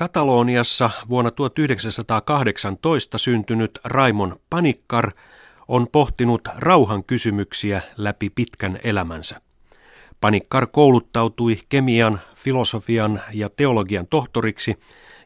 [0.00, 5.10] Kataloniassa vuonna 1918 syntynyt Raimon Panikkar
[5.68, 9.40] on pohtinut rauhan kysymyksiä läpi pitkän elämänsä.
[10.20, 14.76] Panikkar kouluttautui kemian, filosofian ja teologian tohtoriksi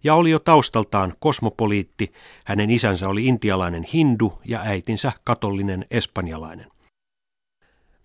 [0.05, 2.13] ja oli jo taustaltaan kosmopoliitti.
[2.47, 6.74] Hänen isänsä oli intialainen hindu ja äitinsä katolinen espanjalainen.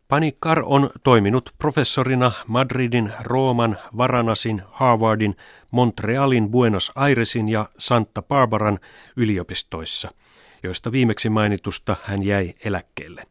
[0.09, 5.35] Panikkar on toiminut professorina Madridin, Rooman, Varanasin, Harvardin,
[5.71, 8.79] Montrealin, Buenos Airesin ja Santa Barbaran
[9.15, 10.09] yliopistoissa,
[10.63, 13.23] joista viimeksi mainitusta hän jäi eläkkeelle.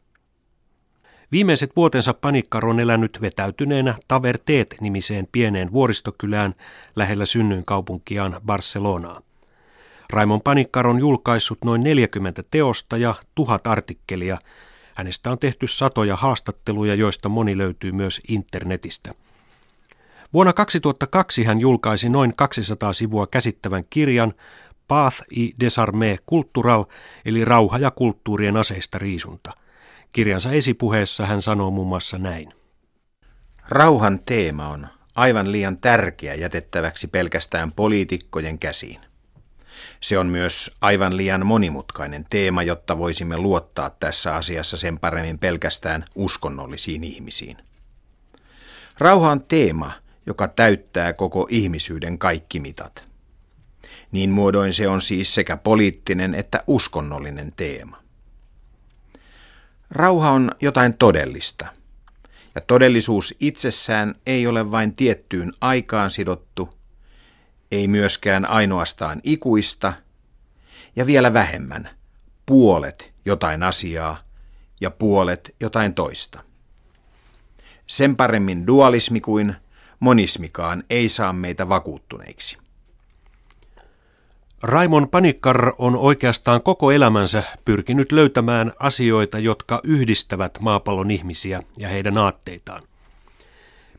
[1.32, 6.54] Viimeiset vuotensa Panikkar on elänyt vetäytyneenä Taverteet-nimiseen pieneen vuoristokylään
[6.96, 9.22] lähellä synnyinkaupunkiaan Barcelonaa.
[10.12, 14.38] Raimon Panikkar on julkaissut noin 40 teosta ja tuhat artikkelia.
[14.98, 19.14] Hänestä on tehty satoja haastatteluja, joista moni löytyy myös internetistä.
[20.32, 24.34] Vuonna 2002 hän julkaisi noin 200 sivua käsittävän kirjan
[24.88, 26.84] Path i Desarmé Cultural,
[27.24, 29.52] eli rauha ja kulttuurien aseista riisunta–
[30.12, 32.54] Kirjansa esipuheessa hän sanoo muun muassa näin.
[33.68, 39.00] Rauhan teema on aivan liian tärkeä jätettäväksi pelkästään poliitikkojen käsiin.
[40.00, 46.04] Se on myös aivan liian monimutkainen teema, jotta voisimme luottaa tässä asiassa sen paremmin pelkästään
[46.14, 47.56] uskonnollisiin ihmisiin.
[48.98, 49.92] Rauha on teema,
[50.26, 53.08] joka täyttää koko ihmisyyden kaikki mitat.
[54.12, 58.02] Niin muodoin se on siis sekä poliittinen että uskonnollinen teema.
[59.90, 61.66] Rauha on jotain todellista.
[62.54, 66.77] Ja todellisuus itsessään ei ole vain tiettyyn aikaan sidottu,
[67.72, 69.92] ei myöskään ainoastaan ikuista,
[70.96, 71.90] ja vielä vähemmän
[72.46, 74.18] puolet jotain asiaa
[74.80, 76.40] ja puolet jotain toista.
[77.86, 79.56] Sen paremmin dualismi kuin
[80.00, 82.58] monismikaan ei saa meitä vakuuttuneiksi.
[84.62, 92.18] Raimon Panikkar on oikeastaan koko elämänsä pyrkinyt löytämään asioita, jotka yhdistävät maapallon ihmisiä ja heidän
[92.18, 92.82] aatteitaan.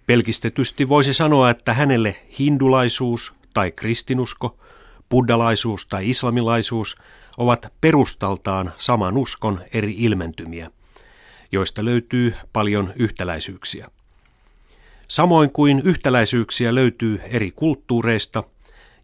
[0.05, 4.57] Pelkistetysti voisi sanoa, että hänelle hindulaisuus tai kristinusko,
[5.09, 6.95] buddalaisuus tai islamilaisuus
[7.37, 10.67] ovat perustaltaan saman uskon eri ilmentymiä,
[11.51, 13.87] joista löytyy paljon yhtäläisyyksiä.
[15.07, 18.43] Samoin kuin yhtäläisyyksiä löytyy eri kulttuureista–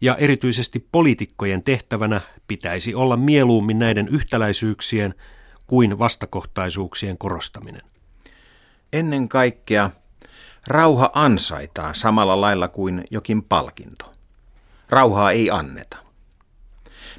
[0.01, 5.15] ja erityisesti poliitikkojen tehtävänä pitäisi olla mieluummin näiden yhtäläisyyksien
[5.67, 7.81] kuin vastakohtaisuuksien korostaminen.
[8.93, 9.91] Ennen kaikkea
[10.67, 14.14] rauha ansaitaan samalla lailla kuin jokin palkinto.
[14.89, 15.97] Rauhaa ei anneta.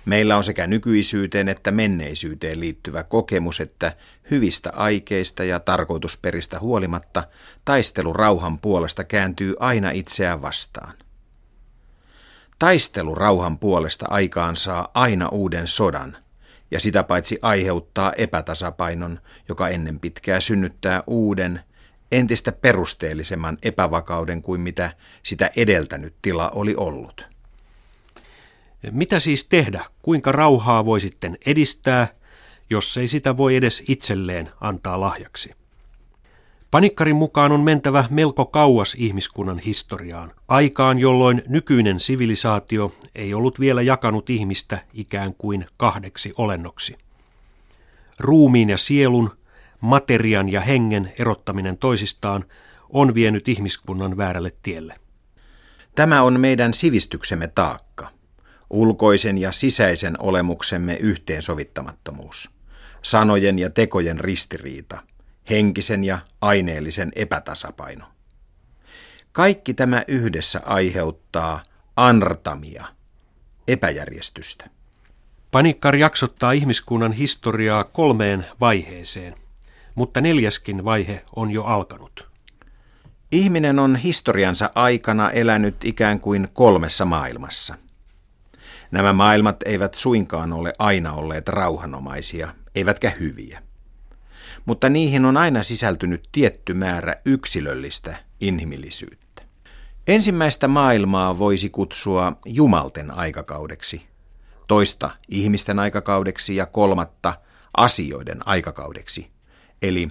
[0.05, 3.97] Meillä on sekä nykyisyyteen että menneisyyteen liittyvä kokemus, että
[4.31, 7.25] hyvistä aikeista ja tarkoitusperistä huolimatta
[7.65, 10.93] taistelu rauhan puolesta kääntyy aina itseään vastaan.
[12.59, 16.17] Taistelu rauhan puolesta aikaan saa aina uuden sodan,
[16.71, 21.61] ja sitä paitsi aiheuttaa epätasapainon, joka ennen pitkää synnyttää uuden,
[22.13, 24.91] entistä perusteellisemman epävakauden kuin mitä
[25.23, 27.36] sitä edeltänyt tila oli ollut.
[28.91, 29.85] Mitä siis tehdä?
[30.03, 32.09] Kuinka rauhaa voi sitten edistää,
[32.71, 35.51] jos ei sitä voi edes itselleen antaa lahjaksi?
[36.71, 43.83] Panikkarin mukaan on mentävä melko kauas ihmiskunnan historiaan, aikaan jolloin nykyinen sivilisaatio ei ollut vielä
[43.83, 46.97] jakanut ihmistä ikään kuin kahdeksi olennoksi.
[48.19, 49.31] Ruumiin ja sielun,
[49.81, 52.45] materian ja hengen erottaminen toisistaan
[52.89, 54.95] on vienyt ihmiskunnan väärälle tielle.
[55.95, 58.09] Tämä on meidän sivistyksemme taakka,
[58.71, 62.51] ulkoisen ja sisäisen olemuksemme yhteensovittamattomuus,
[63.03, 65.03] sanojen ja tekojen ristiriita–
[65.51, 68.05] henkisen ja aineellisen epätasapaino.
[69.33, 71.63] Kaikki tämä yhdessä aiheuttaa
[71.97, 72.85] anartamia,
[73.69, 74.71] epäjärjestystä.
[75.51, 79.35] Panikkar jaksottaa ihmiskunnan historiaa kolmeen vaiheeseen,
[79.95, 82.29] mutta neljäskin vaihe on jo alkanut.
[83.33, 87.75] Ihminen on historiansa aikana elänyt ikään kuin kolmessa maailmassa.
[88.91, 93.63] Nämä maailmat eivät suinkaan ole aina olleet rauhanomaisia, eivätkä hyviä
[94.67, 99.43] mutta niihin on aina sisältynyt tietty määrä yksilöllistä inhimillisyyttä.
[100.07, 104.07] Ensimmäistä maailmaa voisi kutsua jumalten aikakaudeksi,
[104.69, 107.35] toista ihmisten aikakaudeksi ja kolmatta
[107.77, 109.31] asioiden aikakaudeksi,
[109.83, 110.09] eli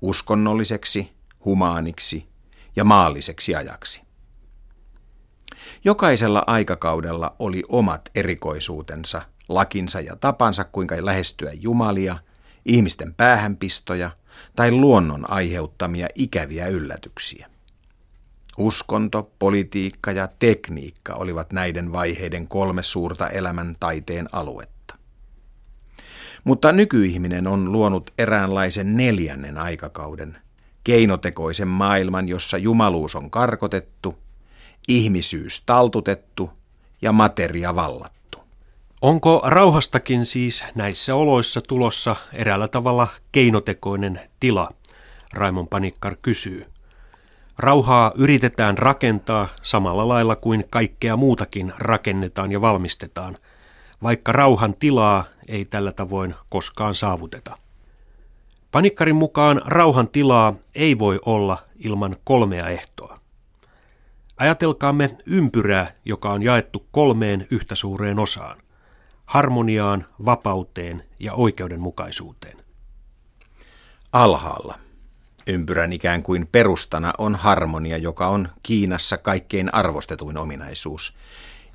[0.00, 1.12] uskonnolliseksi,
[1.44, 2.28] humaaniksi
[2.76, 4.02] ja maalliseksi ajaksi.
[5.84, 12.18] Jokaisella aikakaudella oli omat erikoisuutensa, lakinsa ja tapansa, kuinka lähestyä Jumalia–
[12.66, 14.10] ihmisten päähänpistoja
[14.56, 17.50] tai luonnon aiheuttamia ikäviä yllätyksiä.
[18.58, 24.94] Uskonto, politiikka ja tekniikka olivat näiden vaiheiden kolme suurta elämän taiteen aluetta.
[26.44, 30.38] Mutta nykyihminen on luonut eräänlaisen neljännen aikakauden,
[30.84, 34.18] keinotekoisen maailman, jossa jumaluus on karkotettu,
[34.88, 36.50] ihmisyys taltutettu
[37.02, 38.38] ja materia vallattu.
[39.02, 44.70] Onko rauhastakin siis näissä oloissa tulossa eräällä tavalla keinotekoinen tila?
[45.32, 46.66] Raimon Panikkar kysyy.
[47.58, 53.36] Rauhaa yritetään rakentaa samalla lailla kuin kaikkea muutakin rakennetaan ja valmistetaan,
[54.02, 57.58] vaikka rauhan tilaa ei tällä tavoin koskaan saavuteta.
[58.70, 63.13] Panikkarin mukaan rauhan tilaa ei voi olla ilman kolmea ehtoa.
[64.36, 68.58] Ajatelkaamme ympyrää, joka on jaettu kolmeen yhtä suureen osaan.
[69.24, 72.56] Harmoniaan, vapauteen ja oikeudenmukaisuuteen.
[74.12, 74.78] Alhaalla.
[75.46, 81.16] Ympyrän ikään kuin perustana on harmonia, joka on Kiinassa kaikkein arvostetuin ominaisuus,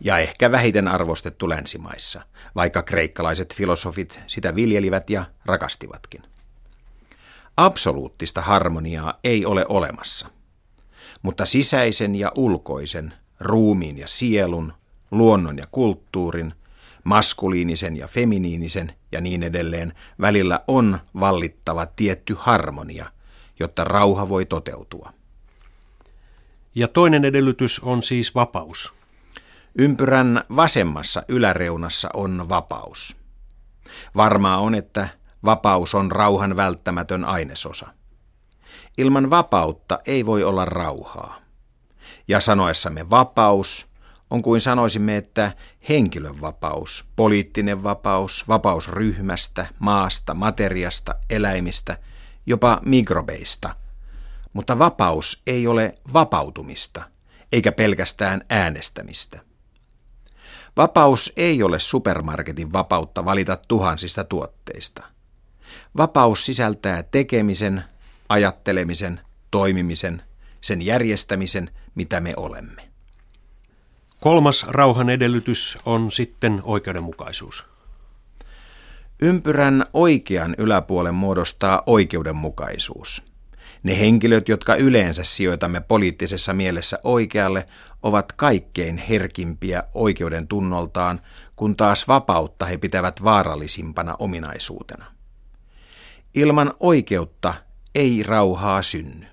[0.01, 2.21] ja ehkä vähiten arvostettu länsimaissa,
[2.55, 6.21] vaikka kreikkalaiset filosofit sitä viljelivät ja rakastivatkin.
[7.57, 10.27] Absoluuttista harmoniaa ei ole olemassa,
[11.21, 14.73] mutta sisäisen ja ulkoisen, ruumiin ja sielun,
[15.11, 16.53] luonnon ja kulttuurin,
[17.03, 23.05] maskuliinisen ja feminiinisen ja niin edelleen välillä on vallittava tietty harmonia,
[23.59, 25.13] jotta rauha voi toteutua.
[26.75, 28.93] Ja toinen edellytys on siis vapaus.
[29.77, 33.15] Ympyrän vasemmassa yläreunassa on vapaus.
[34.15, 35.09] Varmaa on, että
[35.45, 37.87] Vapaus on rauhan välttämätön ainesosa.
[38.99, 41.39] Ilman vapautta ei voi olla rauhaa.
[42.27, 43.87] Ja sanoessamme vapaus
[44.29, 45.51] on kuin sanoisimme, että
[45.89, 51.97] henkilön vapaus, poliittinen vapaus, vapaus ryhmästä, maasta, materiasta, eläimistä,
[52.45, 53.75] jopa mikrobeista.
[54.53, 57.03] Mutta vapaus ei ole vapautumista,
[57.51, 59.39] eikä pelkästään äänestämistä.
[60.77, 65.03] Vapaus ei ole supermarketin vapautta valita tuhansista tuotteista–
[65.97, 67.83] Vapaus sisältää tekemisen,
[68.29, 69.19] ajattelemisen,
[69.51, 70.21] toimimisen,
[70.61, 72.89] sen järjestämisen, mitä me olemme.
[74.19, 77.65] Kolmas rauhan edellytys on sitten oikeudenmukaisuus.
[79.21, 83.23] Ympyrän oikean yläpuolen muodostaa oikeudenmukaisuus.
[83.83, 87.67] Ne henkilöt, jotka yleensä sijoitamme poliittisessa mielessä oikealle,
[88.03, 91.21] ovat kaikkein herkimpiä oikeuden tunnoltaan,
[91.55, 95.05] kun taas vapautta he pitävät vaarallisimpana ominaisuutena.
[96.35, 97.53] Ilman oikeutta
[97.95, 99.25] ei rauhaa synny.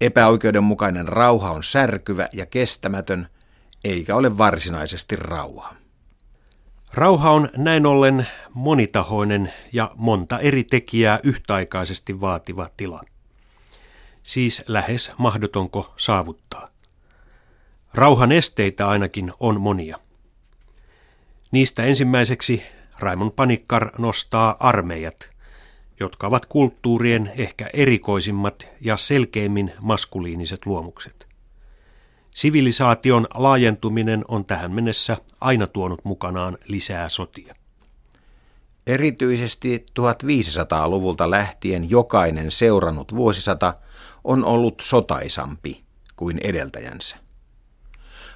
[0.00, 3.28] Epäoikeudenmukainen rauha on särkyvä ja kestämätön,
[3.84, 5.74] eikä ole varsinaisesti rauha.
[6.94, 13.02] Rauha on näin ollen monitahoinen ja monta eri tekijää yhtäaikaisesti vaativa tila.
[14.22, 16.68] Siis lähes mahdotonko saavuttaa.
[17.94, 19.98] Rauhan esteitä ainakin on monia.
[21.50, 22.62] Niistä ensimmäiseksi
[22.98, 25.16] Raimon Panikkar nostaa armeijat–
[26.00, 31.26] jotka ovat kulttuurien ehkä erikoisimmat ja selkeimmin maskuliiniset luomukset.
[32.34, 37.54] Sivilisaation laajentuminen on tähän mennessä aina tuonut mukanaan lisää sotia.
[38.86, 43.74] Erityisesti 1500-luvulta lähtien jokainen seurannut vuosisata
[44.24, 45.84] on ollut sotaisampi
[46.16, 47.16] kuin edeltäjänsä.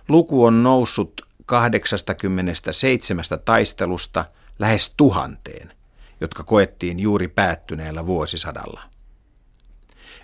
[0.09, 4.25] Luku on noussut 87 taistelusta
[4.59, 5.73] lähes tuhanteen–
[6.21, 8.83] jotka koettiin juuri päättyneellä vuosisadalla.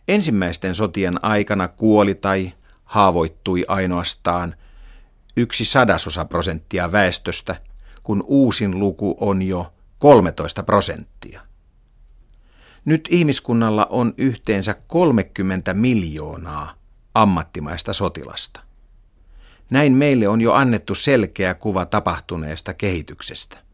[0.09, 2.53] Ensimmäisten sotien aikana kuoli tai
[2.85, 4.55] haavoittui ainoastaan
[5.37, 7.57] yksi sadasosa prosenttia väestöstä,
[8.03, 11.41] kun uusin luku on jo 13 prosenttia.
[12.85, 16.75] Nyt ihmiskunnalla on yhteensä 30 miljoonaa
[17.15, 18.61] ammattimaista sotilasta.
[19.71, 23.66] Näin meille on jo annettu selkeä kuva tapahtuneesta kehityksestä.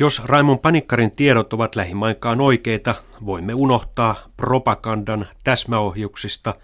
[0.00, 2.94] Jos Raimon Panikkarin tiedot ovat lähimainkaan oikeita,
[3.26, 6.54] voimme unohtaa propagandan täsmäohjuksista,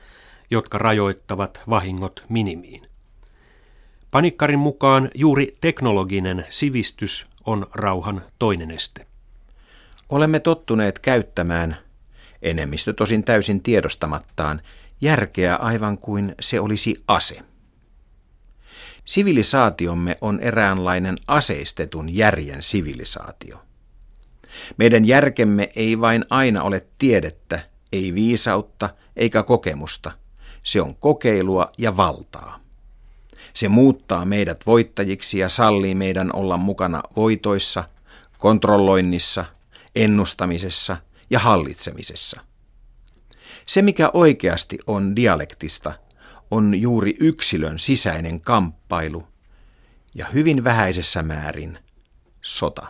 [0.50, 2.88] jotka rajoittavat vahingot minimiin.
[4.10, 9.06] Panikkarin mukaan juuri teknologinen sivistys on rauhan toinen este.
[10.08, 11.76] Olemme tottuneet käyttämään,
[12.42, 14.60] enemmistö tosin täysin tiedostamattaan,
[15.00, 17.42] järkeä aivan kuin se olisi ase.
[19.06, 23.62] Sivilisaatiomme on eräänlainen aseistetun järjen sivilisaatio.
[24.76, 30.12] Meidän järkemme ei vain aina ole tiedettä, ei viisautta eikä kokemusta.
[30.62, 32.60] Se on kokeilua ja valtaa.
[33.54, 37.84] Se muuttaa meidät voittajiksi ja sallii meidän olla mukana voitoissa,
[38.38, 39.44] kontrolloinnissa,
[39.94, 40.96] ennustamisessa
[41.30, 42.40] ja hallitsemisessa.
[43.66, 45.92] Se, mikä oikeasti on dialektista,
[46.50, 49.26] on juuri yksilön sisäinen kamppailu
[50.14, 51.78] ja hyvin vähäisessä määrin
[52.42, 52.86] sota.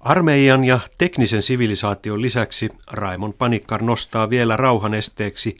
[0.00, 5.56] Armeijan ja teknisen sivilisaation lisäksi Raimon Panikkar nostaa vielä rauhan esteeksi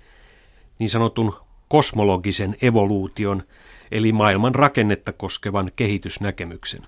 [0.78, 1.36] niin sanotun
[1.68, 3.42] kosmologisen evoluution,
[3.90, 6.82] eli maailman rakennetta koskevan kehitysnäkemyksen.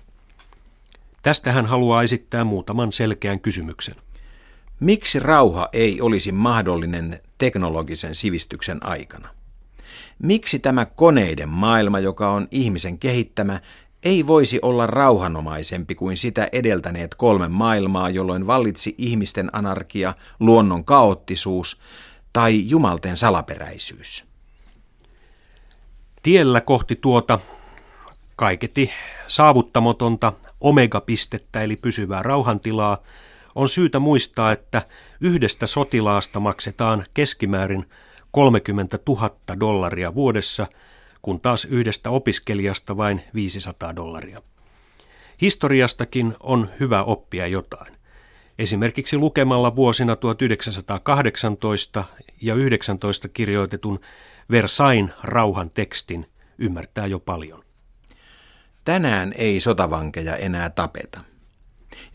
[1.21, 3.95] Tästä hän haluaa esittää muutaman selkeän kysymyksen.
[4.79, 9.29] Miksi rauha ei olisi mahdollinen teknologisen sivistyksen aikana?
[10.19, 13.59] Miksi tämä koneiden maailma, joka on ihmisen kehittämä,
[14.03, 21.81] ei voisi olla rauhanomaisempi kuin sitä edeltäneet kolme maailmaa, jolloin vallitsi ihmisten anarkia, luonnon kaoottisuus
[22.33, 24.23] tai jumalten salaperäisyys?
[26.23, 27.39] Tiellä kohti tuota
[28.35, 28.91] kaiketi
[29.27, 33.03] saavuttamatonta omegapistettä eli pysyvää rauhantilaa
[33.55, 34.81] on syytä muistaa, että
[35.21, 37.85] yhdestä sotilaasta maksetaan keskimäärin
[38.31, 40.67] 30 000 dollaria vuodessa,
[41.21, 44.41] kun taas yhdestä opiskelijasta vain 500 dollaria.
[45.41, 47.95] Historiastakin on hyvä oppia jotain.
[48.59, 52.03] Esimerkiksi lukemalla vuosina 1918
[52.41, 53.99] ja 19 kirjoitetun
[54.51, 56.25] Versain rauhan tekstin
[56.57, 57.63] ymmärtää jo paljon.
[58.85, 61.34] Tänään ei sotavankeja enää tapeta.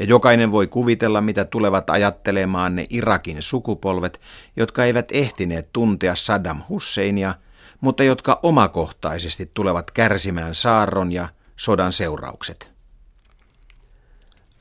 [0.01, 4.21] Ja jokainen voi kuvitella, mitä tulevat ajattelemaan ne Irakin sukupolvet,
[4.57, 7.35] jotka eivät ehtineet tuntea Saddam Husseinia,
[7.81, 12.71] mutta jotka omakohtaisesti tulevat kärsimään saarron ja sodan seuraukset.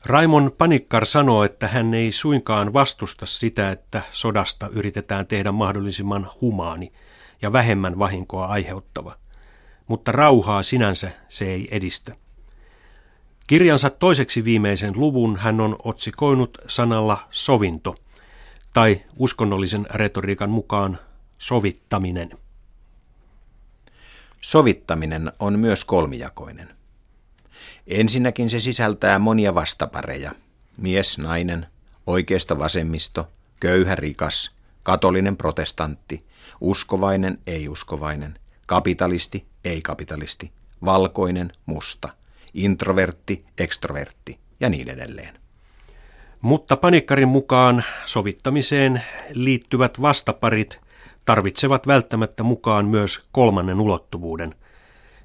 [0.06, 6.92] Raimon Panikkar sanoo, että hän ei suinkaan vastusta sitä, että sodasta yritetään tehdä mahdollisimman humaani
[7.42, 9.16] ja vähemmän vahinkoa aiheuttava,
[9.86, 12.14] mutta rauhaa sinänsä se ei edistä.
[13.50, 17.94] Kirjansa toiseksi viimeisen luvun hän on otsikoinut sanalla sovinto,
[18.74, 20.98] tai uskonnollisen retoriikan mukaan
[21.38, 22.30] sovittaminen.
[24.40, 26.68] Sovittaminen on myös kolmijakoinen.
[27.86, 30.32] Ensinnäkin se sisältää monia vastapareja.
[30.76, 31.66] Mies, nainen,
[32.06, 33.28] oikeisto, vasemmisto,
[33.60, 34.50] köyhä, rikas,
[34.82, 36.26] katolinen, protestantti,
[36.60, 40.52] uskovainen, ei-uskovainen, kapitalisti, ei-kapitalisti,
[40.84, 42.19] valkoinen, musta,
[42.54, 45.38] introvertti, ekstrovertti ja niin edelleen.
[46.40, 50.80] Mutta panikkarin mukaan sovittamiseen liittyvät vastaparit
[51.26, 54.54] tarvitsevat välttämättä mukaan myös kolmannen ulottuvuuden,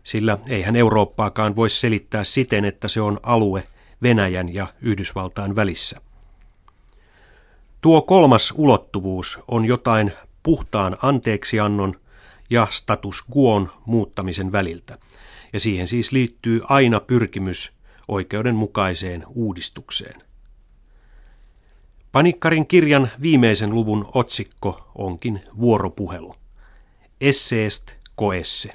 [0.03, 3.63] sillä eihän Eurooppaakaan voi selittää siten, että se on alue
[4.03, 6.01] Venäjän ja Yhdysvaltain välissä.
[7.81, 10.11] Tuo kolmas ulottuvuus on jotain
[10.43, 11.99] puhtaan anteeksiannon
[12.49, 14.97] ja status quoon muuttamisen väliltä,
[15.55, 17.71] ja siihen siis liittyy aina pyrkimys
[18.07, 20.23] oikeudenmukaiseen uudistukseen.
[22.11, 26.35] Panikkarin kirjan viimeisen luvun otsikko onkin vuoropuhelu.
[27.21, 28.73] Esseest koesse.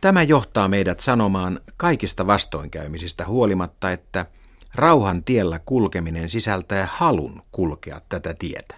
[0.00, 4.26] Tämä johtaa meidät sanomaan kaikista vastoinkäymisistä huolimatta, että
[4.74, 8.74] rauhan tiellä kulkeminen sisältää halun kulkea tätä tietä.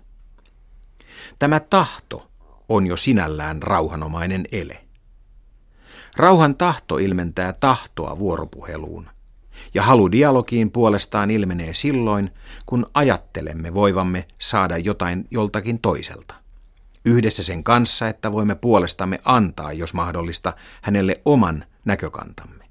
[1.38, 2.30] Tämä tahto
[2.68, 4.91] on jo sinällään rauhanomainen ele.
[6.16, 9.10] Rauhan tahto ilmentää tahtoa vuoropuheluun,
[9.74, 12.30] ja halu dialogiin puolestaan ilmenee silloin,
[12.66, 16.34] kun ajattelemme voivamme saada jotain joltakin toiselta.
[17.04, 20.52] Yhdessä sen kanssa, että voimme puolestamme antaa, jos mahdollista,
[20.82, 22.64] hänelle oman näkökantamme.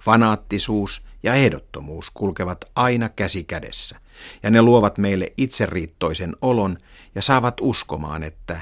[0.00, 4.00] Fanaattisuus ja ehdottomuus kulkevat aina käsi kädessä,
[4.42, 6.76] ja ne luovat meille itseriittoisen olon
[7.14, 8.60] ja saavat uskomaan, että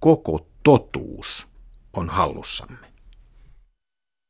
[0.00, 1.46] koko totuus
[1.92, 2.87] on hallussamme.